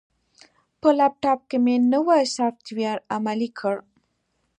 [0.79, 3.75] په لپټاپ کې مې نوی سافټویر عملي کړ.